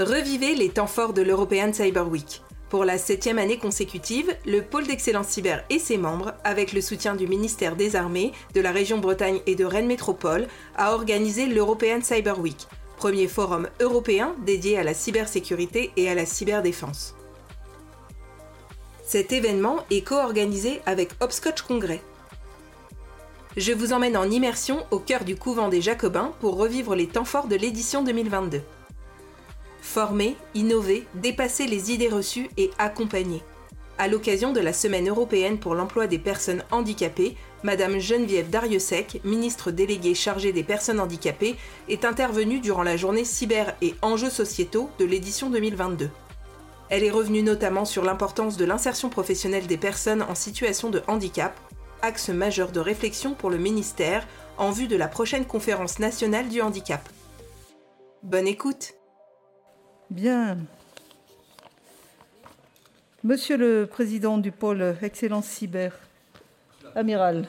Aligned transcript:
Revivez 0.00 0.54
les 0.54 0.70
temps 0.70 0.86
forts 0.86 1.12
de 1.12 1.20
l'European 1.20 1.74
Cyber 1.74 2.08
Week. 2.08 2.40
Pour 2.70 2.86
la 2.86 2.96
septième 2.96 3.38
année 3.38 3.58
consécutive, 3.58 4.34
le 4.46 4.62
pôle 4.62 4.86
d'excellence 4.86 5.28
cyber 5.28 5.62
et 5.68 5.78
ses 5.78 5.98
membres, 5.98 6.32
avec 6.42 6.72
le 6.72 6.80
soutien 6.80 7.14
du 7.14 7.26
ministère 7.26 7.76
des 7.76 7.96
Armées, 7.96 8.32
de 8.54 8.62
la 8.62 8.72
région 8.72 8.96
Bretagne 8.96 9.40
et 9.44 9.56
de 9.56 9.64
Rennes 9.66 9.88
Métropole, 9.88 10.48
a 10.74 10.94
organisé 10.94 11.44
l'European 11.44 12.00
Cyber 12.00 12.40
Week, 12.40 12.66
premier 12.96 13.28
forum 13.28 13.68
européen 13.78 14.34
dédié 14.46 14.78
à 14.78 14.84
la 14.84 14.94
cybersécurité 14.94 15.90
et 15.98 16.08
à 16.08 16.14
la 16.14 16.24
cyberdéfense. 16.24 17.14
Cet 19.04 19.32
événement 19.32 19.80
est 19.90 20.00
co-organisé 20.00 20.80
avec 20.86 21.10
Hopscotch 21.20 21.60
Congrès. 21.60 22.00
Je 23.58 23.72
vous 23.72 23.92
emmène 23.92 24.16
en 24.16 24.30
immersion 24.30 24.78
au 24.92 24.98
cœur 24.98 25.24
du 25.24 25.36
couvent 25.36 25.68
des 25.68 25.82
Jacobins 25.82 26.32
pour 26.40 26.56
revivre 26.56 26.94
les 26.94 27.06
temps 27.06 27.26
forts 27.26 27.48
de 27.48 27.56
l'édition 27.56 28.02
2022. 28.02 28.62
Former, 29.82 30.36
innover, 30.54 31.06
dépasser 31.14 31.66
les 31.66 31.90
idées 31.92 32.08
reçues 32.08 32.50
et 32.56 32.70
accompagner. 32.78 33.42
À 33.98 34.08
l'occasion 34.08 34.52
de 34.52 34.60
la 34.60 34.72
Semaine 34.72 35.08
européenne 35.08 35.58
pour 35.58 35.74
l'emploi 35.74 36.06
des 36.06 36.18
personnes 36.18 36.64
handicapées, 36.70 37.36
Madame 37.62 37.98
Geneviève 37.98 38.48
Dariussec, 38.48 39.20
ministre 39.24 39.70
déléguée 39.70 40.14
chargée 40.14 40.52
des 40.52 40.62
personnes 40.62 41.00
handicapées, 41.00 41.56
est 41.88 42.06
intervenue 42.06 42.60
durant 42.60 42.82
la 42.82 42.96
journée 42.96 43.26
cyber 43.26 43.76
et 43.82 43.94
enjeux 44.00 44.30
sociétaux 44.30 44.88
de 44.98 45.04
l'édition 45.04 45.50
2022. 45.50 46.08
Elle 46.88 47.04
est 47.04 47.10
revenue 47.10 47.42
notamment 47.42 47.84
sur 47.84 48.02
l'importance 48.02 48.56
de 48.56 48.64
l'insertion 48.64 49.10
professionnelle 49.10 49.66
des 49.66 49.76
personnes 49.76 50.22
en 50.22 50.34
situation 50.34 50.88
de 50.88 51.02
handicap, 51.06 51.58
axe 52.00 52.30
majeur 52.30 52.72
de 52.72 52.80
réflexion 52.80 53.34
pour 53.34 53.50
le 53.50 53.58
ministère 53.58 54.26
en 54.56 54.70
vue 54.70 54.88
de 54.88 54.96
la 54.96 55.08
prochaine 55.08 55.44
conférence 55.44 55.98
nationale 55.98 56.48
du 56.48 56.62
handicap. 56.62 57.06
Bonne 58.22 58.46
écoute 58.46 58.94
Bien. 60.10 60.58
Monsieur 63.22 63.56
le 63.56 63.86
Président 63.86 64.38
du 64.38 64.50
pôle 64.50 64.96
Excellence 65.02 65.46
Cyber, 65.46 65.92
Amiral. 66.96 67.46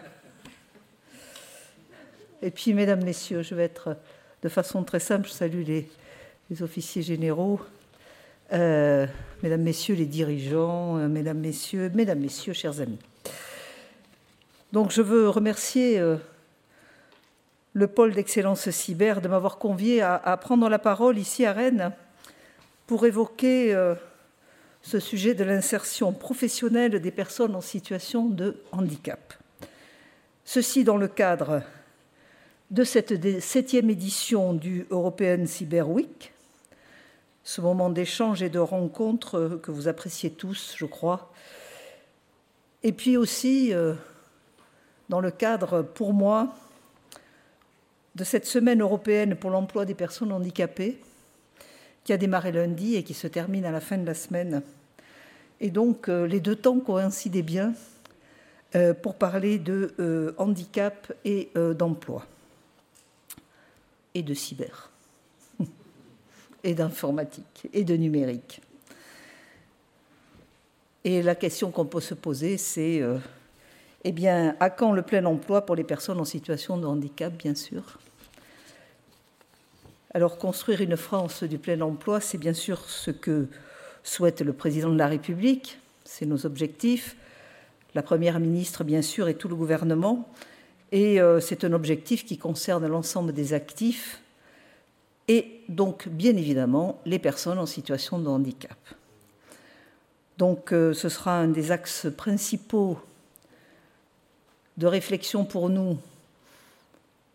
Et 2.43 2.51
puis, 2.51 2.75
Mesdames, 2.75 3.03
Messieurs, 3.03 3.41
je 3.41 3.55
vais 3.55 3.63
être 3.63 3.97
de 4.43 4.49
façon 4.49 4.83
très 4.83 4.99
simple, 4.99 5.27
je 5.27 5.33
salue 5.33 5.63
les, 5.65 6.61
officiers 6.61 7.01
généraux, 7.01 7.59
euh, 8.53 9.07
Mesdames, 9.41 9.63
Messieurs 9.63 9.95
les 9.95 10.05
dirigeants, 10.05 10.99
euh, 10.99 11.07
Mesdames, 11.07 11.39
Messieurs, 11.39 11.91
Mesdames, 11.95 12.19
Messieurs, 12.19 12.53
chers 12.53 12.79
amis. 12.79 12.99
Donc, 14.71 14.91
je 14.91 15.01
veux 15.01 15.29
remercier 15.29 15.97
euh, 15.97 16.17
le 17.73 17.87
pôle 17.87 18.13
d'excellence 18.13 18.69
cyber 18.69 19.19
de 19.19 19.27
m'avoir 19.27 19.57
convié 19.57 20.03
à, 20.03 20.37
prendre 20.39 20.69
la 20.69 20.77
parole 20.77 21.17
ici 21.17 21.43
à 21.43 21.53
Rennes 21.53 21.91
pour 22.91 23.05
évoquer 23.05 23.73
euh, 23.73 23.95
ce 24.81 24.99
sujet 24.99 25.33
de 25.33 25.45
l'insertion 25.45 26.11
professionnelle 26.11 26.99
des 26.99 27.11
personnes 27.11 27.55
en 27.55 27.61
situation 27.61 28.25
de 28.25 28.57
handicap. 28.73 29.33
Ceci 30.43 30.83
dans 30.83 30.97
le 30.97 31.07
cadre 31.07 31.61
de 32.69 32.83
cette 32.83 33.39
septième 33.39 33.89
édition 33.89 34.51
du 34.51 34.87
European 34.89 35.45
Cyber 35.45 35.87
Week, 35.87 36.33
ce 37.45 37.61
moment 37.61 37.89
d'échange 37.89 38.43
et 38.43 38.49
de 38.49 38.59
rencontre 38.59 39.57
que 39.63 39.71
vous 39.71 39.87
appréciez 39.87 40.29
tous, 40.29 40.73
je 40.75 40.85
crois, 40.85 41.31
et 42.83 42.91
puis 42.91 43.15
aussi 43.15 43.73
euh, 43.73 43.93
dans 45.07 45.21
le 45.21 45.31
cadre, 45.31 45.81
pour 45.81 46.11
moi, 46.11 46.53
de 48.15 48.25
cette 48.25 48.45
semaine 48.45 48.81
européenne 48.81 49.37
pour 49.37 49.49
l'emploi 49.49 49.85
des 49.85 49.95
personnes 49.95 50.33
handicapées, 50.33 50.99
qui 52.03 52.13
a 52.13 52.17
démarré 52.17 52.51
lundi 52.51 52.95
et 52.95 53.03
qui 53.03 53.13
se 53.13 53.27
termine 53.27 53.65
à 53.65 53.71
la 53.71 53.81
fin 53.81 53.97
de 53.97 54.05
la 54.05 54.13
semaine. 54.13 54.61
Et 55.59 55.69
donc, 55.69 56.09
euh, 56.09 56.25
les 56.25 56.39
deux 56.39 56.55
temps 56.55 56.79
coïncidaient 56.79 57.43
bien 57.43 57.73
euh, 58.75 58.93
pour 58.93 59.15
parler 59.15 59.59
de 59.59 59.93
euh, 59.99 60.33
handicap 60.37 61.13
et 61.23 61.51
d'emploi, 61.77 62.25
et 64.15 64.23
de 64.23 64.33
cyber, 64.33 64.89
et 66.63 66.73
d'informatique, 66.73 67.67
et 67.73 67.83
de 67.83 67.95
numérique. 67.95 68.61
Et 71.03 71.21
la 71.21 71.35
question 71.35 71.71
qu'on 71.71 71.85
peut 71.85 72.01
se 72.01 72.13
poser, 72.13 72.57
c'est 72.57 73.01
eh 74.03 74.11
bien, 74.11 74.55
à 74.59 74.69
quand 74.69 74.91
le 74.91 75.01
plein 75.01 75.25
emploi 75.25 75.65
pour 75.65 75.75
les 75.75 75.83
personnes 75.83 76.19
en 76.19 76.25
situation 76.25 76.77
de 76.77 76.85
handicap, 76.85 77.33
bien 77.33 77.55
sûr? 77.55 77.99
Alors 80.13 80.37
construire 80.37 80.81
une 80.81 80.97
France 80.97 81.43
du 81.43 81.57
plein 81.57 81.79
emploi, 81.81 82.19
c'est 82.19 82.37
bien 82.37 82.53
sûr 82.53 82.79
ce 82.85 83.11
que 83.11 83.47
souhaite 84.03 84.41
le 84.41 84.53
président 84.53 84.89
de 84.89 84.97
la 84.97 85.07
République, 85.07 85.79
c'est 86.03 86.25
nos 86.25 86.45
objectifs, 86.45 87.15
la 87.95 88.03
Première 88.03 88.39
ministre 88.39 88.83
bien 88.83 89.01
sûr 89.01 89.27
et 89.27 89.35
tout 89.35 89.47
le 89.47 89.55
gouvernement, 89.55 90.29
et 90.91 91.21
euh, 91.21 91.39
c'est 91.39 91.63
un 91.63 91.71
objectif 91.71 92.25
qui 92.25 92.37
concerne 92.37 92.85
l'ensemble 92.87 93.31
des 93.31 93.53
actifs 93.53 94.21
et 95.29 95.61
donc 95.69 96.09
bien 96.09 96.35
évidemment 96.35 96.99
les 97.05 97.19
personnes 97.19 97.59
en 97.59 97.65
situation 97.65 98.19
de 98.19 98.27
handicap. 98.27 98.77
Donc 100.37 100.73
euh, 100.73 100.93
ce 100.93 101.07
sera 101.07 101.37
un 101.37 101.47
des 101.47 101.71
axes 101.71 102.07
principaux 102.17 102.99
de 104.77 104.87
réflexion 104.87 105.45
pour 105.45 105.69
nous 105.69 105.97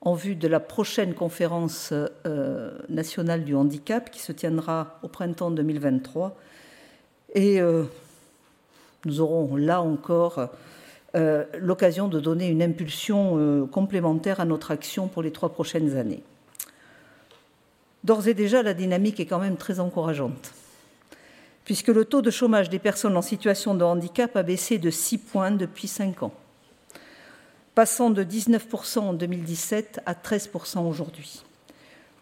en 0.01 0.15
vue 0.15 0.35
de 0.35 0.49
la 0.49 0.61
prochaine 0.61 1.15
conférence 1.15 1.93
euh, 2.27 2.71
nationale 2.89 3.45
du 3.45 3.55
handicap 3.55 4.11
qui 4.11 4.21
se 4.21 4.33
tiendra 4.33 4.99
au 5.03 5.09
printemps 5.09 5.51
2023. 5.51 6.37
Et 7.35 7.61
euh, 7.61 7.85
nous 9.05 9.21
aurons 9.21 9.57
là 9.57 9.83
encore 9.83 10.49
euh, 11.15 11.45
l'occasion 11.59 12.09
de 12.09 12.21
donner 12.21 12.49
une 12.49 12.63
impulsion 12.63 13.67
complémentaire 13.73 14.41
à 14.41 14.45
notre 14.45 14.71
action 14.71 15.09
pour 15.09 15.23
les 15.23 15.33
trois 15.33 15.49
prochaines 15.49 15.97
années. 15.97 16.23
D'ores 18.05 18.29
et 18.29 18.35
déjà, 18.35 18.63
la 18.63 18.75
dynamique 18.75 19.19
est 19.19 19.27
quand 19.27 19.41
même 19.41 19.57
très 19.57 19.81
encourageante, 19.81 20.53
puisque 21.65 21.89
le 21.89 22.05
taux 22.05 22.23
de 22.23 22.31
chômage 22.31 22.71
des 22.71 22.79
personnes 22.79 23.17
en 23.17 23.23
situation 23.23 23.75
de 23.75 23.83
handicap 23.83 24.37
a 24.37 24.45
baissé 24.45 24.79
de 24.79 24.91
6 24.91 25.19
points 25.19 25.51
depuis 25.51 25.89
5 25.89 26.23
ans 26.23 26.33
passant 27.77 28.09
de 28.09 28.25
19% 28.25 29.01
en 29.01 29.13
2017 29.13 30.01
à 30.07 30.15
13% 30.15 30.89
aujourd'hui. 30.89 31.43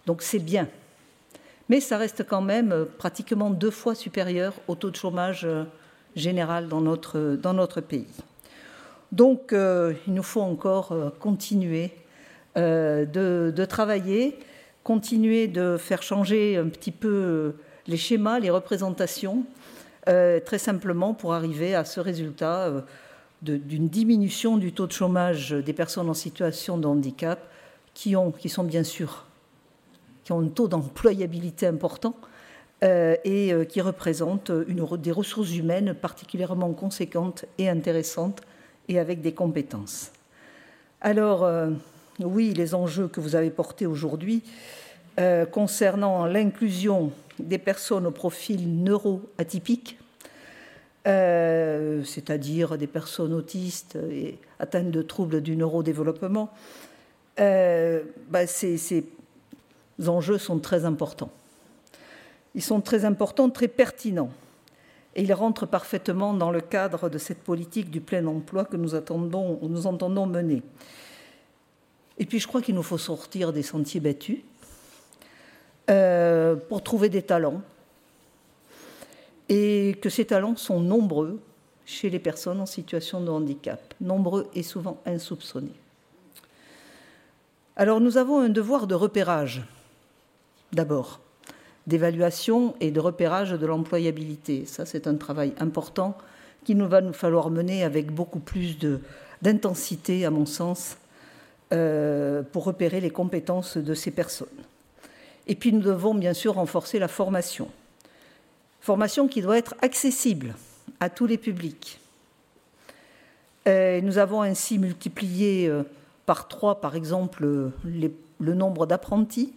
Donc 0.04 0.20
c'est 0.20 0.40
bien. 0.40 0.68
Mais 1.68 1.80
ça 1.80 1.96
reste 1.96 2.26
quand 2.26 2.42
même 2.42 2.72
euh, 2.72 2.84
pratiquement 2.84 3.50
deux 3.50 3.70
fois 3.70 3.94
supérieur 3.94 4.52
au 4.66 4.74
taux 4.74 4.90
de 4.90 4.96
chômage 4.96 5.44
euh, 5.44 5.62
général 6.16 6.66
dans 6.66 6.80
notre, 6.80 7.36
dans 7.40 7.54
notre 7.54 7.80
pays. 7.80 8.08
Donc 9.12 9.52
euh, 9.52 9.94
il 10.08 10.14
nous 10.14 10.24
faut 10.24 10.42
encore 10.42 10.92
continuer 11.20 11.92
de, 12.56 13.64
travailler, 13.64 14.38
continuer 14.82 15.46
de 15.46 15.76
faire 15.76 16.02
changer 16.02 16.56
un 16.56 16.68
petit 16.68 16.92
peu 16.92 17.54
les 17.86 17.96
schémas, 17.96 18.38
les 18.38 18.50
représentations, 18.50 19.44
très 20.04 20.58
simplement 20.58 21.14
pour 21.14 21.34
arriver 21.34 21.74
à 21.74 21.84
ce 21.84 21.98
résultat 21.98 22.72
d'une 23.44 23.88
diminution 23.88 24.56
du 24.56 24.72
taux 24.72 24.86
de 24.86 24.92
chômage 24.92 25.50
des 25.50 25.72
personnes 25.72 26.08
en 26.08 26.14
situation 26.14 26.78
de 26.78 26.86
handicap 26.86 27.48
qui, 27.92 28.16
ont, 28.16 28.32
qui 28.32 28.48
sont 28.48 28.64
bien 28.64 28.82
sûr 28.82 29.24
qui 30.24 30.32
ont 30.32 30.40
un 30.40 30.48
taux 30.48 30.68
d'employabilité 30.68 31.66
important 31.66 32.14
euh, 32.82 33.16
et 33.24 33.52
euh, 33.52 33.64
qui 33.64 33.80
représentent 33.80 34.50
des 34.50 35.12
ressources 35.12 35.54
humaines 35.54 35.94
particulièrement 35.94 36.72
conséquentes 36.72 37.44
et 37.58 37.68
intéressantes 37.68 38.40
et 38.88 38.98
avec 38.98 39.20
des 39.20 39.32
compétences. 39.32 40.10
Alors, 41.00 41.44
euh, 41.44 41.70
oui, 42.20 42.52
les 42.54 42.74
enjeux 42.74 43.08
que 43.08 43.20
vous 43.20 43.36
avez 43.36 43.50
portés 43.50 43.86
aujourd'hui 43.86 44.42
concernant 45.52 46.26
l'inclusion 46.26 47.12
des 47.38 47.58
personnes 47.58 48.04
au 48.04 48.10
profil 48.10 48.82
neuroatypique 48.82 49.96
euh, 51.06 52.02
c'est-à-dire 52.04 52.78
des 52.78 52.86
personnes 52.86 53.34
autistes 53.34 53.98
et 54.10 54.38
atteintes 54.58 54.90
de 54.90 55.02
troubles 55.02 55.42
du 55.42 55.56
neurodéveloppement, 55.56 56.50
euh, 57.40 58.02
bah, 58.28 58.46
ces, 58.46 59.04
enjeux 60.06 60.38
sont 60.38 60.58
très 60.58 60.84
importants. 60.84 61.30
Ils 62.54 62.62
sont 62.62 62.80
très 62.80 63.04
importants, 63.04 63.50
très 63.50 63.68
pertinents. 63.68 64.30
Et 65.16 65.22
ils 65.22 65.32
rentrent 65.34 65.66
parfaitement 65.66 66.32
dans 66.32 66.50
le 66.50 66.60
cadre 66.60 67.08
de 67.08 67.18
cette 67.18 67.38
politique 67.38 67.90
du 67.90 68.00
plein 68.00 68.26
emploi 68.26 68.64
que 68.64 68.76
nous, 68.76 68.94
entendons 68.94 70.26
mener. 70.26 70.62
Et 72.18 72.26
puis 72.26 72.40
je 72.40 72.48
crois 72.48 72.62
qu'il 72.62 72.74
nous 72.74 72.82
faut 72.82 72.98
sortir 72.98 73.52
des 73.52 73.62
sentiers 73.62 74.00
battus 74.00 74.38
euh, 75.90 76.56
pour 76.56 76.82
trouver 76.82 77.08
des 77.08 77.22
talents, 77.22 77.62
et 79.48 79.96
que 80.00 80.08
ces 80.08 80.24
talents 80.24 80.56
sont 80.56 80.80
nombreux 80.80 81.40
chez 81.86 82.10
les 82.10 82.18
personnes 82.18 82.60
en 82.60 82.66
situation 82.66 83.20
de 83.20 83.30
handicap, 83.30 83.94
nombreux 84.00 84.48
et 84.54 84.62
souvent 84.62 85.00
insoupçonnés. 85.04 85.74
Alors 87.76 88.00
nous 88.00 88.16
avons 88.16 88.40
un 88.40 88.48
devoir 88.48 88.86
de 88.86 88.94
repérage, 88.94 89.64
d'abord, 90.72 91.20
d'évaluation 91.86 92.74
et 92.80 92.90
de 92.90 93.00
repérage 93.00 93.50
de 93.50 93.66
l'employabilité. 93.66 94.64
Ça, 94.64 94.86
c'est 94.86 95.06
un 95.06 95.16
travail 95.16 95.52
important 95.58 96.16
qu'il 96.64 96.78
nous 96.78 96.88
va 96.88 97.00
nous 97.00 97.12
falloir 97.12 97.50
mener 97.50 97.84
avec 97.84 98.10
beaucoup 98.10 98.38
plus 98.38 98.78
d'intensité, 99.42 100.24
à 100.24 100.30
mon 100.30 100.46
sens, 100.46 100.96
euh, 101.72 102.42
pour 102.42 102.64
repérer 102.64 103.00
les 103.00 103.10
compétences 103.10 103.76
de 103.76 103.94
ces 103.94 104.10
personnes. 104.10 104.48
Et 105.46 105.54
puis 105.54 105.72
nous 105.72 105.82
devons 105.82 106.14
bien 106.14 106.32
sûr 106.32 106.54
renforcer 106.54 106.98
la 106.98 107.08
formation. 107.08 107.68
Formation 108.84 109.28
qui 109.28 109.40
doit 109.40 109.56
être 109.56 109.74
accessible 109.80 110.54
à 111.00 111.08
tous 111.08 111.26
les 111.26 111.38
publics. 111.38 111.98
nous 113.66 114.18
avons 114.18 114.42
ainsi 114.42 114.78
multiplié 114.78 115.66
euh, 115.66 115.84
par 116.26 116.48
trois, 116.48 116.80
par 116.82 116.94
exemple, 116.94 117.72
le 117.84 118.54
nombre 118.54 118.86
d'apprentis 118.86 119.54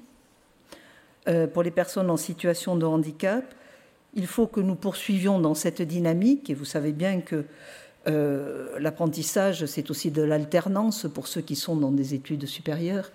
euh, 1.27 1.45
pour 1.45 1.61
les 1.61 1.71
personnes 1.71 2.09
en 2.09 2.15
situation 2.15 2.77
de 2.77 2.85
handicap. 2.85 3.43
Il 4.13 4.27
faut 4.27 4.47
que 4.47 4.61
nous 4.61 4.75
poursuivions 4.75 5.39
dans 5.39 5.55
cette 5.55 5.81
dynamique, 5.81 6.49
et 6.49 6.53
vous 6.53 6.63
savez 6.63 6.93
bien 6.93 7.19
que 7.19 7.43
euh, 8.07 8.79
l'apprentissage, 8.79 9.65
c'est 9.65 9.91
aussi 9.91 10.09
de 10.09 10.21
l'alternance 10.21 11.05
pour 11.13 11.27
ceux 11.27 11.41
qui 11.41 11.57
sont 11.57 11.75
dans 11.75 11.91
des 11.91 12.13
études 12.13 12.45
supérieures. 12.45 13.11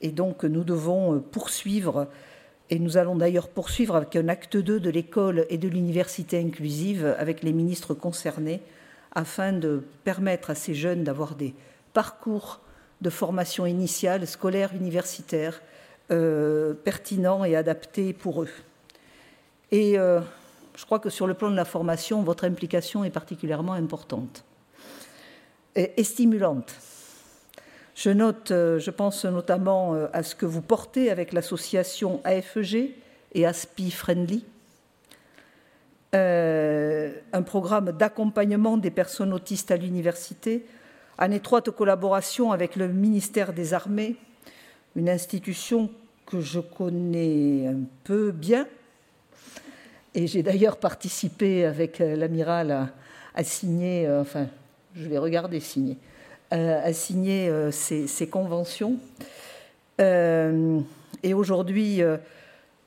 Et 0.00 0.10
donc, 0.10 0.44
nous 0.44 0.64
devons 0.64 1.16
euh, 1.16 1.18
poursuivre, 1.18 2.08
et 2.70 2.78
nous 2.78 2.96
allons 2.96 3.16
d'ailleurs 3.16 3.48
poursuivre 3.48 3.96
avec 3.96 4.16
un 4.16 4.28
acte 4.28 4.56
2 4.56 4.80
de 4.80 4.90
l'école 4.90 5.44
et 5.50 5.58
de 5.58 5.68
l'université 5.68 6.38
inclusive 6.38 7.14
avec 7.18 7.42
les 7.42 7.52
ministres 7.52 7.94
concernés, 7.94 8.62
afin 9.12 9.52
de 9.52 9.82
permettre 10.04 10.50
à 10.50 10.54
ces 10.54 10.74
jeunes 10.74 11.02
d'avoir 11.02 11.34
des 11.34 11.54
parcours 11.92 12.60
de 13.00 13.10
formation 13.10 13.66
initiale, 13.66 14.26
scolaire, 14.26 14.72
universitaire, 14.74 15.60
euh, 16.10 16.74
pertinents 16.74 17.44
et 17.44 17.56
adaptés 17.56 18.12
pour 18.12 18.42
eux. 18.42 18.50
Et 19.72 19.98
euh, 19.98 20.20
je 20.76 20.84
crois 20.84 20.98
que 20.98 21.10
sur 21.10 21.26
le 21.26 21.34
plan 21.34 21.50
de 21.50 21.56
la 21.56 21.64
formation, 21.64 22.22
votre 22.22 22.44
implication 22.44 23.04
est 23.04 23.10
particulièrement 23.10 23.72
importante 23.72 24.44
et, 25.76 26.02
stimulante. 26.02 26.74
Je 28.00 28.08
note, 28.08 28.50
euh, 28.50 28.78
je 28.78 28.90
pense 28.90 29.26
notamment 29.26 29.92
à 30.14 30.22
ce 30.22 30.34
que 30.34 30.46
vous 30.46 30.62
portez 30.62 31.10
avec 31.10 31.34
l'association 31.34 32.22
AFEG 32.24 32.94
et 33.34 33.44
ASPI 33.44 33.90
Friendly, 33.90 34.46
un 36.14 37.42
programme 37.42 37.92
d'accompagnement 37.92 38.78
des 38.78 38.90
personnes 38.90 39.34
autistes 39.34 39.70
à 39.70 39.76
l'université 39.76 40.64
en 41.18 41.30
étroite 41.30 41.70
collaboration 41.70 42.52
avec 42.52 42.74
le 42.74 42.88
ministère 42.88 43.52
des 43.52 43.74
Armées, 43.74 44.16
une 44.96 45.10
institution 45.10 45.90
que 46.24 46.40
je 46.40 46.60
connais 46.60 47.66
un 47.66 47.82
peu 48.04 48.30
bien. 48.32 48.66
Et 50.14 50.26
j'ai 50.26 50.42
d'ailleurs 50.42 50.78
participé 50.78 51.66
avec 51.66 52.00
euh, 52.00 52.16
l'amiral 52.16 52.88
à, 53.34 53.44
signer, 53.44 54.06
euh, 54.06 54.22
enfin, 54.22 54.48
je 54.94 55.06
vais 55.06 55.18
regarder 55.18 55.60
signer, 55.60 55.98
euh, 56.52 56.80
à 56.84 56.92
signer 56.92 57.50
ces, 57.70 58.28
conventions. 58.28 58.96
et 59.98 61.34
aujourd'hui, 61.34 62.02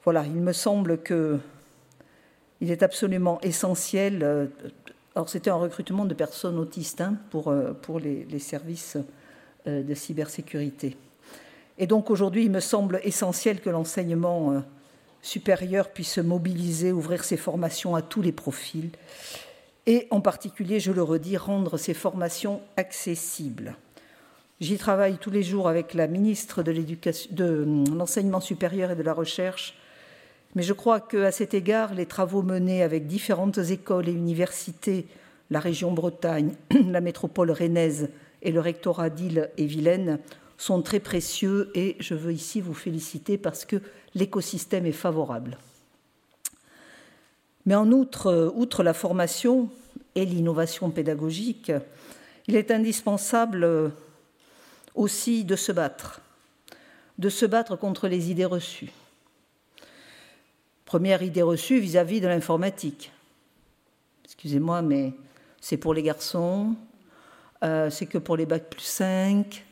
voilà, 0.03 0.23
il 0.25 0.41
me 0.41 0.53
semble 0.53 0.99
que 0.99 1.39
il 2.61 2.71
est 2.71 2.81
absolument 2.81 3.41
essentiel 3.41 4.49
alors 5.15 5.29
c'était 5.29 5.51
un 5.51 5.55
recrutement 5.55 6.05
de 6.05 6.13
personnes 6.13 6.57
autistes 6.57 7.01
hein, 7.01 7.17
pour, 7.29 7.49
euh, 7.49 7.73
pour 7.73 7.99
les, 7.99 8.39
services 8.39 8.97
euh, 9.67 9.83
de 9.83 9.93
cybersécurité. 9.93 10.97
Et 11.77 11.87
donc 11.87 12.09
aujourd'hui, 12.09 12.45
il 12.45 12.51
me 12.51 12.59
semble 12.59 12.99
essentiel 13.03 13.61
que 13.61 13.69
l'enseignement 13.69 14.51
euh, 14.51 14.59
supérieur 15.21 15.89
puisse 15.89 16.13
se 16.13 16.21
mobiliser, 16.21 16.91
ouvrir 16.91 17.23
ses 17.23 17.37
formations 17.37 17.95
à 17.95 18.01
tous 18.01 18.21
les 18.21 18.31
profils, 18.31 18.89
et 19.85 20.07
en 20.11 20.21
particulier, 20.21 20.79
je 20.79 20.91
le 20.91 21.03
redis, 21.03 21.37
rendre 21.37 21.77
ces 21.77 21.93
formations 21.93 22.61
accessibles. 22.77 23.75
J'y 24.61 24.77
travaille 24.77 25.17
tous 25.17 25.31
les 25.31 25.43
jours 25.43 25.67
avec 25.67 25.93
la 25.93 26.07
ministre 26.07 26.63
de 26.63 27.93
l'enseignement 27.93 28.39
supérieur 28.39 28.91
et 28.91 28.95
de 28.95 29.03
la 29.03 29.13
recherche 29.13 29.75
mais 30.55 30.63
je 30.63 30.73
crois 30.73 30.99
qu'à 30.99 31.31
cet 31.31 31.53
égard, 31.53 31.93
les 31.93 32.05
travaux 32.05 32.43
menés 32.43 32.83
avec 32.83 33.07
différentes 33.07 33.57
écoles 33.57 34.07
et 34.07 34.13
universités, 34.13 35.07
la 35.49 35.59
région 35.59 35.91
Bretagne, 35.91 36.53
la 36.89 37.01
métropole 37.01 37.51
rennaise 37.51 38.09
et 38.41 38.51
le 38.51 38.59
rectorat 38.59 39.09
d'Île 39.09 39.49
et 39.57 39.65
Vilaine 39.65 40.19
sont 40.57 40.81
très 40.81 40.99
précieux 40.99 41.71
et 41.73 41.95
je 41.99 42.13
veux 42.13 42.31
ici 42.31 42.61
vous 42.61 42.73
féliciter 42.73 43.37
parce 43.37 43.65
que 43.65 43.77
l'écosystème 44.13 44.85
est 44.85 44.91
favorable. 44.91 45.57
Mais 47.65 47.75
en 47.75 47.91
outre, 47.91 48.51
outre 48.55 48.83
la 48.83 48.93
formation 48.93 49.69
et 50.15 50.25
l'innovation 50.25 50.89
pédagogique, 50.89 51.71
il 52.47 52.55
est 52.55 52.71
indispensable 52.71 53.91
aussi 54.95 55.43
de 55.45 55.55
se 55.55 55.71
battre, 55.71 56.21
de 57.17 57.29
se 57.29 57.45
battre 57.45 57.75
contre 57.75 58.07
les 58.07 58.31
idées 58.31 58.45
reçues 58.45 58.91
Première 60.93 61.23
idée 61.23 61.41
reçue 61.41 61.79
vis-à-vis 61.79 62.21
de 62.21 62.27
l'informatique. 62.27 63.11
Excusez-moi, 64.25 64.83
mais 64.83 65.13
c'est 65.59 65.77
pour 65.77 65.95
les 65.95 66.03
garçons, 66.03 66.75
euh, 67.63 67.89
c'est 67.89 68.05
que 68.05 68.19
pour 68.19 68.37
les 68.37 68.45
bacs 68.45 68.69
plus 68.69 68.83
5. 68.83 69.65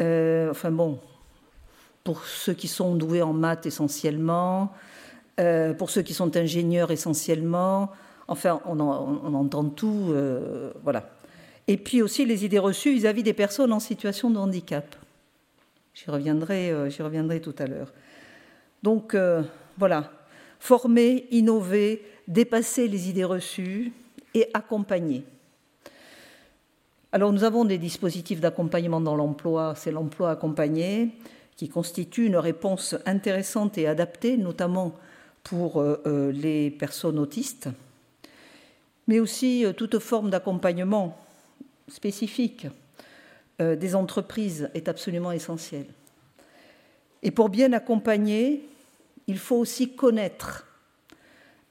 Euh, 0.00 0.50
enfin 0.50 0.70
bon, 0.70 0.98
pour 2.04 2.24
ceux 2.24 2.54
qui 2.54 2.68
sont 2.68 2.94
doués 2.94 3.20
en 3.20 3.34
maths 3.34 3.66
essentiellement, 3.66 4.72
euh, 5.38 5.74
pour 5.74 5.90
ceux 5.90 6.02
qui 6.02 6.14
sont 6.14 6.36
ingénieurs 6.36 6.90
essentiellement. 6.90 7.90
Enfin, 8.28 8.60
on, 8.66 8.80
entend 8.80 9.64
tout, 9.68 10.12
voilà. 10.82 11.08
Et 11.68 11.76
puis 11.76 12.02
aussi 12.02 12.24
les 12.24 12.44
idées 12.44 12.58
reçues 12.58 12.92
vis-à-vis 12.92 13.22
des 13.22 13.32
personnes 13.32 13.72
en 13.72 13.78
situation 13.78 14.30
de 14.30 14.38
handicap. 14.38 14.96
Reviendrai, 16.08 16.72
j'y 16.90 17.02
reviendrai 17.02 17.40
tout 17.40 17.54
à 17.58 17.66
l'heure. 17.66 17.92
Donc 18.82 19.16
voilà, 19.78 20.10
former, 20.58 21.28
innover, 21.30 22.02
dépasser 22.26 22.88
les 22.88 23.08
idées 23.08 23.24
reçues 23.24 23.92
et 24.34 24.48
accompagner. 24.54 25.24
Alors 27.12 27.32
nous 27.32 27.44
avons 27.44 27.64
des 27.64 27.78
dispositifs 27.78 28.40
d'accompagnement 28.40 29.00
dans 29.00 29.16
l'emploi, 29.16 29.74
c'est 29.74 29.90
l'emploi 29.90 30.32
accompagné, 30.32 31.12
qui 31.56 31.68
constitue 31.68 32.26
une 32.26 32.36
réponse 32.36 32.94
intéressante 33.06 33.78
et 33.78 33.86
adaptée, 33.86 34.36
notamment 34.36 34.92
pour 35.46 35.80
euh, 35.80 36.02
euh, 36.06 36.32
les 36.32 36.72
personnes 36.72 37.20
autistes, 37.20 37.68
mais 39.06 39.20
aussi 39.20 39.64
euh, 39.64 39.72
toute 39.72 40.00
forme 40.00 40.28
d'accompagnement 40.28 41.16
spécifique 41.88 42.66
des 43.58 43.94
entreprises 43.94 44.68
est 44.74 44.86
absolument 44.86 45.32
essentielle. 45.32 45.86
Et 47.22 47.30
pour 47.30 47.48
bien 47.48 47.72
accompagner, 47.72 48.68
il 49.28 49.38
faut 49.38 49.56
aussi 49.56 49.94
connaître 49.94 50.66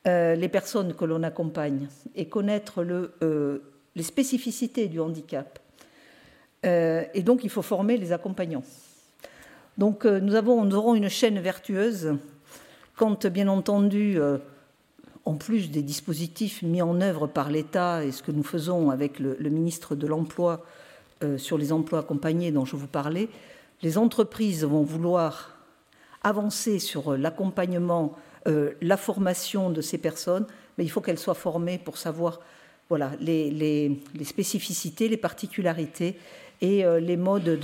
les 0.06 0.50
personnes 0.50 0.96
que 0.96 1.06
l'on 1.06 1.22
accompagne 1.22 1.88
et 2.16 2.28
connaître 2.28 2.84
les 2.84 4.04
spécificités 4.04 4.88
du 4.88 5.00
handicap. 5.00 5.60
Et 6.64 7.22
donc, 7.22 7.44
il 7.44 7.52
faut 7.52 7.62
former 7.62 7.98
les 7.98 8.14
accompagnants. 8.14 8.64
Donc, 9.78 10.06
nous, 10.06 10.34
avons, 10.34 10.66
nous 10.66 10.76
aurons 10.76 10.96
une 10.96 11.10
chaîne 11.10 11.38
vertueuse 11.38 12.18
quand, 12.96 13.28
bien 13.28 13.48
entendu, 13.48 14.18
en 15.26 15.34
plus 15.36 15.72
des 15.72 15.82
dispositifs 15.82 16.62
mis 16.62 16.82
en 16.82 17.02
œuvre 17.02 17.28
par 17.28 17.50
l'État 17.50 18.04
et 18.04 18.12
ce 18.12 18.24
que 18.24 18.32
nous 18.32 18.44
faisons 18.44 18.90
avec 18.90 19.20
le 19.20 19.50
ministre 19.50 19.96
de 19.96 20.08
l'Emploi 20.08 20.64
sur 21.38 21.58
les 21.58 21.72
emplois 21.72 22.00
accompagnés 22.00 22.52
dont 22.52 22.66
je 22.66 22.76
vous 22.76 22.88
parlais, 22.88 23.30
les 23.82 23.98
entreprises 23.98 24.64
vont 24.64 24.84
vouloir 24.84 25.56
avancer 26.24 26.80
sur 26.80 27.14
euh, 27.14 27.18
l'accompagnement, 27.18 28.16
euh, 28.48 28.72
la 28.82 28.98
formation 28.98 29.70
de 29.70 29.82
ces 29.82 29.98
personnes, 29.98 30.46
mais 30.78 30.84
il 30.84 30.90
faut 30.90 31.02
qu'elles 31.02 31.20
soient 31.20 31.36
formées 31.36 31.78
pour 31.78 31.98
savoir 31.98 32.40
les, 33.20 34.02
spécificités, 34.24 35.08
les 35.08 35.18
particularités 35.18 36.18
et 36.62 36.84
euh, 36.84 37.00
les 37.00 37.18
modes 37.18 37.60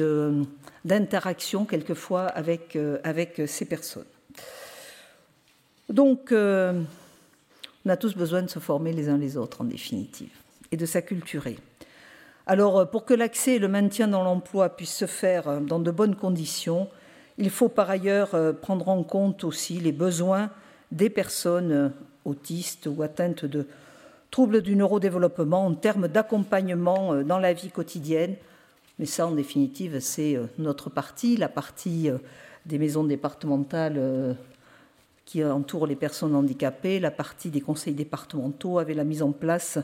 d'interaction 0.85 1.65
quelquefois 1.65 2.25
avec 2.25 3.41
ces 3.45 3.65
personnes. 3.65 4.05
Donc, 5.91 6.31
on 6.33 7.89
a 7.89 7.97
tous 7.97 8.15
besoin 8.15 8.41
de 8.41 8.49
se 8.49 8.59
former 8.59 8.93
les 8.93 9.09
uns 9.09 9.17
les 9.17 9.37
autres, 9.37 9.61
en 9.61 9.65
définitive, 9.65 10.31
et 10.71 10.77
de 10.77 10.85
s'acculturer. 10.85 11.57
Alors, 12.47 12.89
pour 12.89 13.05
que 13.05 13.13
l'accès 13.13 13.55
et 13.55 13.59
le 13.59 13.67
maintien 13.67 14.07
dans 14.07 14.23
l'emploi 14.23 14.69
puissent 14.69 14.95
se 14.95 15.05
faire 15.05 15.61
dans 15.61 15.79
de 15.79 15.91
bonnes 15.91 16.15
conditions, 16.15 16.87
il 17.37 17.49
faut 17.49 17.69
par 17.69 17.89
ailleurs 17.89 18.35
euh, 18.35 18.53
prendre 18.53 18.87
en 18.89 19.03
compte 19.03 19.43
aussi 19.43 19.79
les 19.79 19.91
besoins 19.91 20.51
des 20.91 21.09
personnes 21.09 21.71
euh, 21.71 21.89
autistes 22.25 22.87
ou 22.87 23.01
atteintes 23.01 23.45
de 23.45 23.67
troubles 24.29 24.61
du 24.61 24.75
neurodéveloppement 24.75 25.65
en 25.65 25.73
termes 25.73 26.07
d'accompagnement 26.07 27.13
euh, 27.13 27.23
dans 27.23 27.39
la 27.39 27.53
vie 27.53 27.71
quotidienne. 27.71 28.35
Mais 28.99 29.05
ça, 29.05 29.25
en 29.25 29.31
définitive, 29.31 29.99
c'est 29.99 30.37
notre 30.59 30.91
partie, 30.91 31.35
la 31.35 31.49
partie 31.49 32.11
des 32.67 32.77
maisons 32.77 33.03
départementales 33.03 34.35
qui 35.25 35.43
entoure 35.43 35.87
les 35.87 35.95
personnes 35.95 36.35
handicapées. 36.35 36.99
La 36.99 37.11
partie 37.11 37.49
des 37.49 37.61
conseils 37.61 37.93
départementaux 37.93 38.79
avait 38.79 38.93
la 38.93 39.03
mise 39.03 39.21
en 39.21 39.31
place 39.31 39.79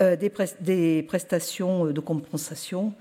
des, 0.00 1.04
prestations 1.06 1.86
de 1.86 2.00
compensation. 2.00 2.92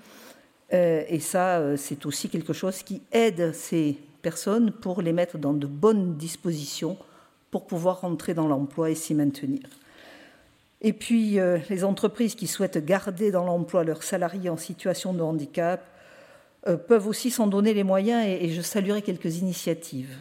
et 0.71 1.19
ça, 1.19 1.75
c'est 1.75 2.05
aussi 2.05 2.29
quelque 2.29 2.53
chose 2.53 2.83
qui 2.83 3.01
aide 3.11 3.53
ces 3.53 3.97
personnes 4.21 4.71
pour 4.71 5.01
les 5.01 5.13
mettre 5.13 5.37
dans 5.37 5.53
de 5.53 5.65
bonnes 5.67 6.15
dispositions 6.15 6.97
pour 7.49 7.65
pouvoir 7.65 8.01
rentrer 8.01 8.33
dans 8.33 8.47
l'emploi 8.47 8.89
et 8.89 8.95
s'y 8.95 9.13
maintenir. 9.13 9.59
Et 10.81 10.93
puis, 10.93 11.39
euh, 11.39 11.59
les 11.69 11.83
entreprises 11.83 12.33
qui 12.33 12.47
souhaitent 12.47 12.83
garder 12.83 13.29
dans 13.29 13.45
l'emploi 13.45 13.83
leurs 13.83 14.03
salariés 14.03 14.49
en 14.49 14.57
situation 14.57 15.13
de 15.13 15.21
handicap 15.21 15.85
euh, 16.67 16.75
peuvent 16.77 17.07
aussi 17.07 17.29
s'en 17.29 17.47
donner 17.47 17.73
les 17.73 17.83
moyens 17.83 18.25
et, 18.25 18.49
je 18.49 18.61
saluerai 18.61 19.01
quelques 19.01 19.37
initiatives 19.37 20.15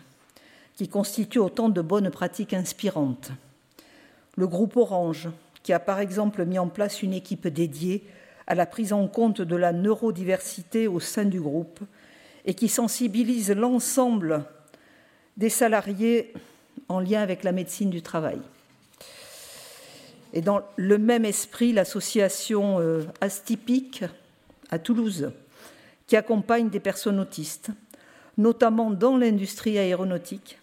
qui 0.81 0.89
constituent 0.89 1.41
autant 1.41 1.69
de 1.69 1.83
bonnes 1.83 2.09
pratiques 2.09 2.55
inspirantes. 2.55 3.33
Le 4.39 4.47
groupe 4.47 4.79
Orange, 4.79 5.29
qui 5.63 5.75
a 5.75 5.79
par 5.79 6.01
exemple 6.01 6.47
mis 6.47 6.59
en 6.59 6.69
place 6.69 7.03
une 7.03 7.13
équipe 7.13 7.47
dédiée 7.47 8.03
à 8.47 8.55
la 8.55 8.65
prise 8.65 8.95
en 8.95 9.07
compte 9.07 9.43
de 9.43 9.57
la 9.57 9.75
neurodiversité 9.75 10.89
au 10.89 10.99
sein 10.99 11.27
du 11.27 11.39
groupe 11.39 11.81
et 12.47 12.55
qui 12.55 12.69
sensibilise 12.69 13.51
l'ensemble 13.51 14.43
des 15.37 15.51
salariés 15.51 16.33
en 16.89 16.99
lien 16.99 17.21
avec 17.21 17.45
la 17.45 17.53
médecine 17.53 17.91
du 17.91 18.01
travail. 18.01 18.41
Et 20.33 20.41
dans 20.41 20.63
le 20.77 20.97
même 20.97 21.27
esprit, 21.27 21.75
l'association 21.75 22.81
euh, 22.81 23.03
Astypique 23.21 24.03
à 24.71 24.79
Toulouse, 24.79 25.31
qui 26.07 26.17
accompagne 26.17 26.71
des 26.71 26.81
personnes 26.81 27.21
autistes, 27.21 27.69
notamment 28.39 28.91
dans 28.91 29.19
l'industrie 29.19 29.79
aéronautique, 29.79 30.57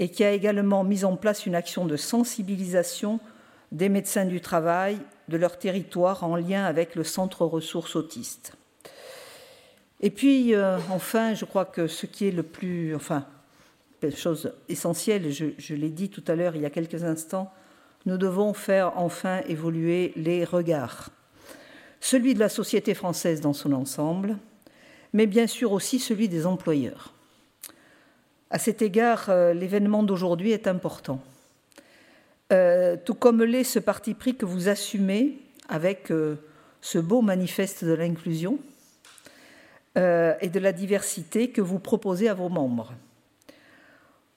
et 0.00 0.08
qui 0.08 0.24
a 0.24 0.32
également 0.32 0.82
mis 0.82 1.04
en 1.04 1.14
place 1.14 1.44
une 1.44 1.54
action 1.54 1.84
de 1.84 1.96
sensibilisation 1.96 3.20
des 3.70 3.90
médecins 3.90 4.24
du 4.24 4.40
travail 4.40 4.98
de 5.28 5.36
leur 5.36 5.58
territoire 5.58 6.24
en 6.24 6.36
lien 6.36 6.64
avec 6.64 6.96
le 6.96 7.04
centre 7.04 7.44
ressources 7.44 7.94
autistes. 7.94 8.54
Et 10.00 10.08
puis, 10.10 10.54
euh, 10.54 10.78
enfin, 10.90 11.34
je 11.34 11.44
crois 11.44 11.66
que 11.66 11.86
ce 11.86 12.06
qui 12.06 12.26
est 12.26 12.30
le 12.32 12.42
plus, 12.42 12.96
enfin, 12.96 13.26
chose 14.16 14.54
essentielle, 14.70 15.30
je, 15.30 15.46
je 15.58 15.74
l'ai 15.74 15.90
dit 15.90 16.08
tout 16.08 16.24
à 16.26 16.34
l'heure, 16.34 16.56
il 16.56 16.62
y 16.62 16.66
a 16.66 16.70
quelques 16.70 17.04
instants, 17.04 17.52
nous 18.06 18.16
devons 18.16 18.54
faire 18.54 18.94
enfin 18.96 19.42
évoluer 19.46 20.14
les 20.16 20.46
regards. 20.46 21.10
Celui 22.00 22.32
de 22.32 22.40
la 22.40 22.48
société 22.48 22.94
française 22.94 23.42
dans 23.42 23.52
son 23.52 23.74
ensemble, 23.74 24.38
mais 25.12 25.26
bien 25.26 25.46
sûr 25.46 25.72
aussi 25.72 25.98
celui 25.98 26.30
des 26.30 26.46
employeurs. 26.46 27.12
À 28.52 28.58
cet 28.58 28.82
égard, 28.82 29.26
euh, 29.28 29.54
l'événement 29.54 30.02
d'aujourd'hui 30.02 30.50
est 30.50 30.66
important. 30.66 31.20
Euh, 32.52 32.96
tout 33.04 33.14
comme 33.14 33.44
l'est 33.44 33.62
ce 33.62 33.78
parti 33.78 34.12
pris 34.14 34.34
que 34.34 34.44
vous 34.44 34.68
assumez 34.68 35.38
avec 35.68 36.10
euh, 36.10 36.36
ce 36.80 36.98
beau 36.98 37.22
manifeste 37.22 37.84
de 37.84 37.92
l'inclusion 37.92 38.58
et 39.96 40.48
de 40.48 40.60
la 40.60 40.72
diversité 40.72 41.50
que 41.50 41.60
vous 41.60 41.80
proposez 41.80 42.28
à 42.28 42.34
vos 42.34 42.48
membres. 42.48 42.94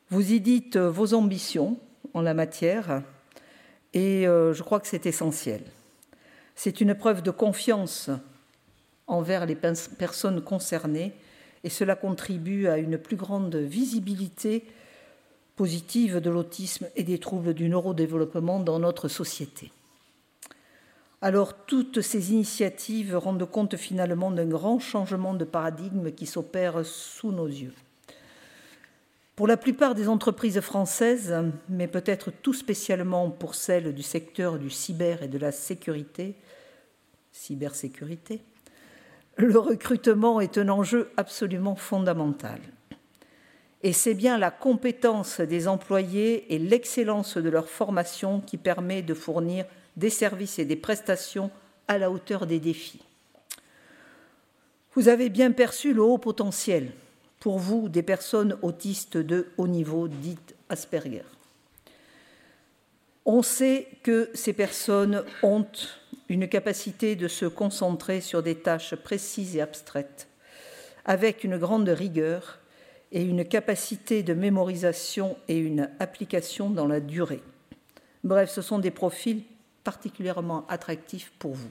Vous 0.10 0.34
y 0.34 0.42
dites 0.42 0.78
vos 0.78 1.14
ambitions 1.14 1.78
en 2.16 2.22
la 2.22 2.34
matière, 2.34 3.04
et 3.94 4.24
je 4.24 4.62
crois 4.64 4.80
que 4.80 4.88
c'est 4.88 5.06
essentiel. 5.06 5.62
C'est 6.56 6.82
une 6.82 6.96
preuve 6.96 7.22
de 7.22 7.30
confiance 7.30 8.10
envers 9.06 9.46
les 9.46 9.56
personnes 9.56 10.42
concernées 10.42 11.14
et 11.64 11.70
cela 11.70 11.96
contribue 11.96 12.68
à 12.68 12.78
une 12.78 12.98
plus 12.98 13.16
grande 13.16 13.56
visibilité 13.56 14.66
positive 15.56 16.18
de 16.18 16.30
l'autisme 16.30 16.88
et 16.96 17.04
des 17.04 17.20
troubles 17.20 17.54
du 17.54 17.70
neurodéveloppement 17.70 18.60
dans 18.60 18.80
notre 18.80 19.08
société. 19.08 19.72
Alors 21.22 21.54
toutes 21.66 22.02
ces 22.02 22.34
initiatives 22.34 23.16
rendent 23.16 23.50
compte 23.50 23.78
finalement 23.78 24.30
d'un 24.30 24.46
grand 24.46 24.80
changement 24.80 25.34
de 25.34 25.46
paradigme 25.46 26.12
qui 26.12 26.26
s'opère 26.26 26.86
sous 26.86 27.32
nos 27.32 27.48
yeux. 27.48 27.74
Pour 29.36 29.48
la 29.48 29.58
plupart 29.58 29.96
des 29.96 30.10
entreprises 30.10 30.60
françaises, 30.60 31.34
mais 31.70 31.88
peut-être 31.88 32.30
tout 32.30 32.54
spécialement 32.54 33.30
pour 33.30 33.56
celles 33.56 33.96
du 33.96 34.04
secteur 34.04 34.60
du 34.60 34.70
cyber 34.70 35.24
et 35.24 35.28
de 35.28 35.38
la 35.38 35.52
sécurité, 35.52 36.36
cybersécurité, 37.32 38.42
le 39.38 39.58
recrutement 39.58 40.40
est 40.40 40.58
un 40.58 40.70
enjeu 40.70 41.12
absolument 41.18 41.76
fondamental. 41.76 42.60
Et 43.82 43.92
c'est 43.92 44.14
bien 44.14 44.38
la 44.38 44.52
compétence 44.52 45.42
des 45.42 45.68
employés 45.68 46.54
et 46.54 46.60
l'excellence 46.60 47.38
de 47.38 47.50
leur 47.50 47.68
formation 47.68 48.40
qui 48.40 48.58
permet 48.58 49.02
de 49.02 49.14
fournir 49.14 49.66
des 49.98 50.10
services 50.10 50.58
et 50.58 50.66
des 50.66 50.78
prestations 50.78 51.52
à 51.88 51.98
la 51.98 52.10
hauteur 52.10 52.48
des 52.48 52.60
défis. 52.60 53.02
Vous 54.94 55.10
avez 55.10 55.30
bien 55.30 55.52
perçu 55.52 55.94
le 55.94 56.02
haut 56.02 56.18
potentiel 56.18 56.92
pour 57.40 57.60
vous 57.60 57.90
des 57.90 58.04
personnes 58.04 58.58
autistes 58.62 59.18
de 59.18 59.48
haut 59.58 59.68
niveau, 59.68 60.08
dites 60.08 60.56
Asperger. 60.70 61.26
On 63.26 63.42
sait 63.42 63.88
que 64.02 64.30
ces 64.34 64.54
personnes 64.54 65.24
ont 65.42 65.66
une 66.34 66.48
capacité 66.48 67.16
de 67.16 67.28
se 67.28 67.46
concentrer 67.46 68.20
sur 68.20 68.42
des 68.42 68.56
tâches 68.56 68.96
précises 68.96 69.56
et 69.56 69.62
abstraites, 69.62 70.28
avec 71.06 71.44
une 71.44 71.60
grande 71.60 71.88
rigueur 71.90 72.58
et 73.12 73.22
une 73.22 73.46
capacité 73.46 74.24
de 74.24 74.34
mémorisation 74.34 75.38
et 75.48 75.60
une 75.60 75.92
application 76.00 76.72
dans 76.72 76.88
la 76.88 77.02
durée. 77.02 77.44
Bref, 78.24 78.50
ce 78.50 78.64
sont 78.64 78.80
des 78.80 78.90
profils 78.90 79.44
particulièrement 79.84 80.66
attractifs 80.70 81.32
pour 81.38 81.54
vous. 81.54 81.70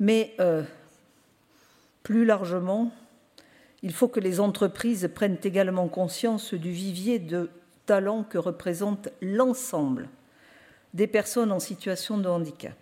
Mais 0.00 0.34
euh, 0.40 0.64
plus 2.02 2.24
largement, 2.24 2.90
il 3.84 3.92
faut 3.92 4.08
que 4.08 4.18
les 4.18 4.40
entreprises 4.40 5.08
prennent 5.14 5.38
également 5.44 5.86
conscience 5.86 6.52
du 6.52 6.72
vivier 6.72 7.20
de 7.20 7.48
talents 7.86 8.24
que 8.24 8.38
représente 8.38 9.08
l'ensemble 9.22 10.08
des 10.94 11.06
personnes 11.06 11.52
en 11.52 11.60
situation 11.60 12.18
de 12.18 12.28
handicap. 12.28 12.76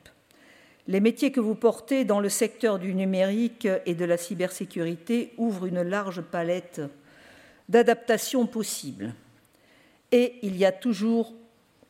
Les 0.86 1.00
métiers 1.00 1.32
que 1.32 1.40
vous 1.40 1.54
portez 1.54 2.04
dans 2.04 2.20
le 2.20 2.30
secteur 2.30 2.78
du 2.78 2.94
numérique 2.94 3.68
et 3.84 3.94
de 3.94 4.04
la 4.06 4.16
cybersécurité 4.16 5.34
ouvrent 5.36 5.66
une 5.66 5.82
large 5.82 6.22
palette 6.22 6.80
d'adaptations 7.68 8.46
possibles. 8.46 9.14
Et 10.12 10.36
il 10.42 10.56
y 10.56 10.64
a 10.64 10.72
toujours 10.72 11.34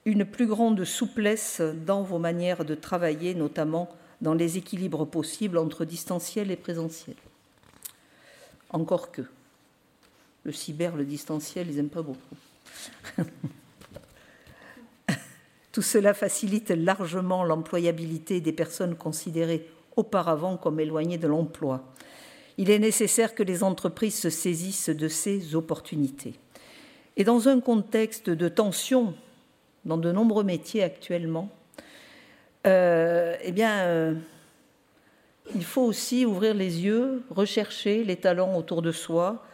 une 0.04 0.24
plus 0.24 0.46
grande 0.46 0.84
souplesse 0.84 1.60
dans 1.60 2.02
vos 2.02 2.18
manières 2.18 2.64
de 2.64 2.74
travailler, 2.74 3.34
notamment 3.34 3.88
dans 4.20 4.34
les 4.34 4.58
équilibres 4.58 5.06
possibles 5.06 5.58
entre 5.58 5.84
distanciel 5.84 6.50
et 6.50 6.56
présentiel. 6.56 7.16
Encore 8.70 9.12
que. 9.12 9.22
Le 10.44 10.52
cyber, 10.52 10.96
le 10.96 11.04
distanciel, 11.04 11.68
ils 11.68 11.76
n'aiment 11.76 11.88
pas 11.88 12.02
beaucoup. 12.02 12.36
Tout 15.72 15.82
cela 15.82 16.14
facilite 16.14 16.70
largement 16.70 17.44
l'employabilité 17.44 18.40
des 18.40 18.52
personnes 18.52 18.96
considérées 18.96 19.66
auparavant 19.96 20.56
comme 20.56 20.80
éloignées 20.80 21.18
de 21.18 21.26
l'emploi. 21.26 21.82
Il 22.56 22.70
est 22.70 22.78
nécessaire 22.78 23.34
que 23.34 23.42
les 23.42 23.62
entreprises 23.62 24.18
se 24.18 24.30
saisissent 24.30 24.90
de 24.90 25.08
ces 25.08 25.54
opportunités. 25.54 26.34
Et 27.16 27.24
dans 27.24 27.48
un 27.48 27.60
contexte 27.60 28.30
de 28.30 28.48
tension 28.48 29.14
dans 29.84 29.96
de 29.96 30.12
nombreux 30.12 30.44
métiers 30.44 30.82
actuellement, 30.82 31.50
euh, 32.66 33.36
eh 33.42 33.52
bien, 33.52 33.78
euh, 33.80 34.14
il 35.54 35.64
faut 35.64 35.82
aussi 35.82 36.26
ouvrir 36.26 36.54
les 36.54 36.80
yeux, 36.84 37.22
rechercher 37.30 38.04
les 38.04 38.16
talents 38.16 38.56
autour 38.56 38.82
de 38.82 38.92
soi. 38.92 39.44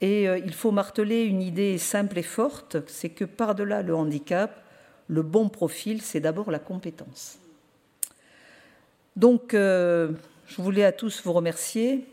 Et 0.00 0.28
euh, 0.28 0.38
il 0.38 0.52
faut 0.52 0.72
marteler 0.72 1.24
une 1.24 1.42
idée 1.42 1.78
simple 1.78 2.18
et 2.18 2.22
forte, 2.22 2.78
c'est 2.86 3.10
que 3.10 3.24
par-delà 3.24 3.82
le 3.82 3.94
handicap, 3.94 4.62
le 5.10 5.22
bon 5.22 5.48
profil, 5.48 6.00
c'est 6.02 6.20
d'abord 6.20 6.50
la 6.50 6.58
compétence. 6.58 7.38
Donc, 9.16 9.54
euh, 9.54 10.12
je 10.46 10.62
voulais 10.62 10.84
à 10.84 10.92
tous 10.92 11.22
vous 11.24 11.32
remercier 11.32 12.06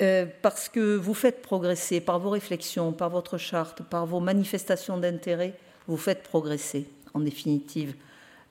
euh, 0.00 0.26
parce 0.42 0.68
que 0.68 0.96
vous 0.96 1.14
faites 1.14 1.42
progresser 1.42 2.00
par 2.00 2.18
vos 2.18 2.30
réflexions, 2.30 2.92
par 2.92 3.10
votre 3.10 3.36
charte, 3.36 3.82
par 3.82 4.06
vos 4.06 4.20
manifestations 4.20 4.96
d'intérêt, 4.96 5.54
vous 5.86 5.96
faites 5.96 6.22
progresser, 6.22 6.86
en 7.12 7.20
définitive, 7.20 7.94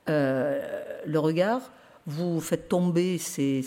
le 0.08 1.17
regard 1.17 1.72
vous 2.05 2.41
faites 2.41 2.67
tomber 2.70 3.17
ces, 3.17 3.63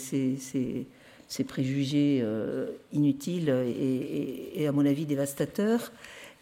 préjugés 1.47 2.21
euh, 2.23 2.67
inutiles 2.93 3.49
et, 3.49 4.67
à 4.67 4.71
mon 4.71 4.85
avis, 4.85 5.05
dévastateurs, 5.05 5.91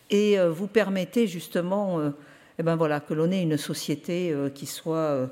et 0.09 0.37
euh, 0.37 0.51
vous 0.51 0.67
permettez 0.67 1.27
justement 1.27 1.99
euh, 1.99 2.09
eh 2.57 2.63
ben 2.63 2.75
voilà, 2.75 2.99
que 2.99 3.13
l'on 3.13 3.31
ait 3.31 3.41
une 3.41 3.57
société 3.57 4.33
qui 4.53 4.65
soit 4.65 5.29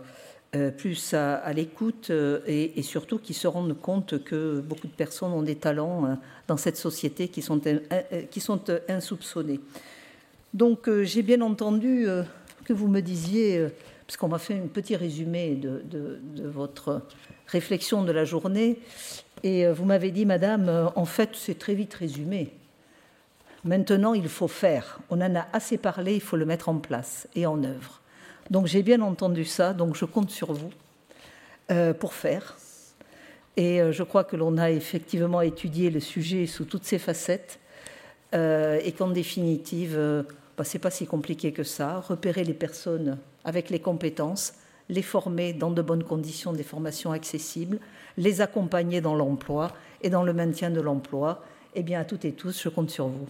plus 0.78 1.14
à, 1.14 1.52
l'écoute 1.54 2.12
et, 2.48 2.82
surtout 2.84 3.18
qui 3.18 3.34
se 3.34 3.48
rendent 3.48 3.80
compte 3.80 4.24
que 4.24 4.60
beaucoup 4.60 4.88
de 4.88 4.94
personnes 4.94 5.32
ont 5.32 5.42
des 5.42 5.56
talents 5.56 6.18
dans 6.48 6.58
cette 6.58 6.78
société 6.78 7.28
qui 7.30 7.42
sont, 7.42 7.60
qui 8.30 8.40
sont 8.40 8.62
insoupçonnés. 8.90 9.60
Donc 10.54 10.90
j'ai 11.04 11.24
bien 11.24 11.42
entendu 11.42 12.08
que 12.66 12.74
vous 12.74 12.88
me 12.88 13.00
disiez, 13.00 13.68
puisqu'on 14.06 14.28
m'a 14.28 14.40
fait 14.40 14.56
un 14.56 14.68
petit 14.68 14.96
résumé 14.96 15.56
de, 15.56 16.20
votre 16.44 17.02
réflexion 17.48 18.04
de 18.04 18.12
la 18.12 18.26
journée, 18.26 18.80
et 19.44 19.68
vous 19.72 19.86
m'avez 19.86 20.12
dit, 20.12 20.26
Madame, 20.26 20.92
en 20.96 21.06
fait 21.06 21.32
c'est 21.34 21.58
très 21.58 21.74
vite 21.74 21.94
résumé. 21.94 22.52
Maintenant, 23.66 24.14
il 24.14 24.28
faut 24.28 24.48
faire. 24.48 25.00
On 25.10 25.22
en 25.22 25.36
a 25.36 25.48
assez 25.54 25.78
parlé, 25.78 26.16
il 26.16 26.22
faut 26.22 26.36
le 26.36 26.46
mettre 26.46 26.70
en 26.70 26.80
place 26.80 27.28
et 27.36 27.46
en 27.46 27.64
œuvre. 27.64 28.02
Donc 28.50 28.68
j'ai 28.68 28.84
bien 28.84 29.02
entendu 29.02 29.46
ça, 29.46 29.74
donc 29.74 29.96
je 29.96 30.04
compte 30.06 30.30
sur 30.30 30.52
vous 30.52 30.72
euh, 31.72 31.94
pour 31.94 32.14
faire. 32.14 32.58
Et 33.56 33.82
euh, 33.82 33.92
je 33.92 34.04
crois 34.04 34.26
que 34.26 34.36
l'on 34.36 34.58
a 34.58 34.72
effectivement 34.72 35.42
étudié 35.42 35.90
le 35.90 36.02
sujet 36.02 36.46
sous 36.46 36.66
toutes 36.66 36.84
ses 36.84 37.00
facettes 37.00 37.60
euh, 38.36 38.80
et 38.84 38.92
qu'en 38.92 39.10
définitive, 39.10 40.26
bah, 40.58 40.66
ce 40.66 40.76
n'est 40.76 40.82
pas 40.82 40.92
si 40.92 41.08
compliqué 41.08 41.54
que 41.54 41.64
ça. 41.64 42.02
Repérer 42.02 42.44
les 42.44 42.54
personnes 42.54 43.18
avec 43.46 43.70
les 43.70 43.80
compétences, 43.80 44.56
les 44.90 45.02
former 45.02 45.54
dans 45.54 45.72
de 45.72 45.82
bonnes 45.82 46.04
conditions, 46.04 46.52
des 46.52 46.64
formations 46.64 47.14
accessibles, 47.14 47.80
les 48.18 48.42
accompagner 48.42 49.00
dans 49.00 49.16
l'emploi 49.16 49.72
et 50.02 50.10
dans 50.10 50.24
le 50.24 50.34
maintien 50.34 50.70
de 50.70 50.82
l'emploi 50.82 51.42
eh 51.76 51.84
bien, 51.84 52.00
à 52.00 52.06
toutes 52.06 52.26
et 52.26 52.34
tous, 52.34 52.60
je 52.62 52.70
compte 52.70 52.90
sur 52.90 53.08
vous. 53.08 53.28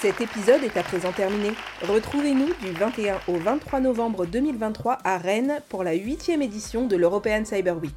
Cet 0.00 0.20
épisode 0.20 0.62
est 0.64 0.76
à 0.76 0.82
présent 0.82 1.12
terminé. 1.12 1.52
Retrouvez-nous 1.82 2.52
du 2.60 2.72
21 2.72 3.20
au 3.28 3.36
23 3.36 3.78
novembre 3.78 4.26
2023 4.26 4.98
à 5.04 5.16
Rennes 5.16 5.60
pour 5.68 5.84
la 5.84 5.92
huitième 5.92 6.42
édition 6.42 6.88
de 6.88 6.96
l'European 6.96 7.44
Cyber 7.44 7.80
Week. 7.80 7.94